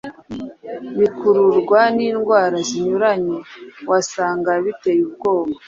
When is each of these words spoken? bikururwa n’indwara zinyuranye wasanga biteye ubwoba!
bikururwa 0.99 1.79
n’indwara 1.95 2.57
zinyuranye 2.69 3.37
wasanga 3.89 4.49
biteye 4.65 5.01
ubwoba! 5.07 5.53